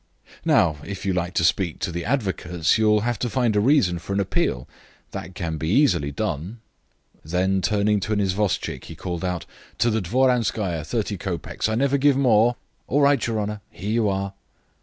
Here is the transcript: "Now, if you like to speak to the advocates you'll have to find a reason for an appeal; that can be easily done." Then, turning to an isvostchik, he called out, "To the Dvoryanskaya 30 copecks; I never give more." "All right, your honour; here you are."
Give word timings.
"Now, 0.45 0.77
if 0.83 1.05
you 1.05 1.13
like 1.13 1.35
to 1.35 1.43
speak 1.43 1.77
to 1.81 1.91
the 1.91 2.05
advocates 2.05 2.75
you'll 2.79 3.01
have 3.01 3.19
to 3.19 3.29
find 3.29 3.55
a 3.55 3.59
reason 3.59 3.99
for 3.99 4.13
an 4.13 4.19
appeal; 4.19 4.67
that 5.11 5.35
can 5.35 5.57
be 5.57 5.69
easily 5.69 6.11
done." 6.11 6.57
Then, 7.23 7.61
turning 7.61 7.99
to 7.99 8.13
an 8.13 8.19
isvostchik, 8.19 8.85
he 8.85 8.95
called 8.95 9.23
out, 9.23 9.45
"To 9.77 9.91
the 9.91 10.01
Dvoryanskaya 10.01 10.87
30 10.87 11.17
copecks; 11.19 11.69
I 11.69 11.75
never 11.75 11.99
give 11.99 12.17
more." 12.17 12.55
"All 12.87 13.01
right, 13.01 13.27
your 13.27 13.39
honour; 13.39 13.61
here 13.69 13.91
you 13.91 14.09
are." 14.09 14.33